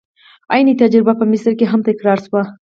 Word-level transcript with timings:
عین 0.53 0.67
تجربه 0.81 1.13
په 1.19 1.25
مصر 1.31 1.51
کې 1.59 1.65
هم 1.71 1.81
تکرار 1.89 2.17
شوه. 2.25 2.41